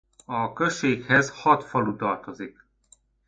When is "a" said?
0.25-0.53